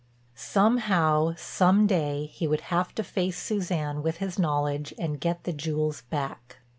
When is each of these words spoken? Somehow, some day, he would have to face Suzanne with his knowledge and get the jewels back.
Somehow, 0.33 1.35
some 1.37 1.85
day, 1.85 2.25
he 2.25 2.47
would 2.47 2.61
have 2.73 2.95
to 2.95 3.03
face 3.03 3.37
Suzanne 3.37 4.01
with 4.01 4.17
his 4.17 4.39
knowledge 4.39 4.95
and 4.97 5.19
get 5.21 5.43
the 5.43 5.53
jewels 5.53 6.01
back. 6.09 6.57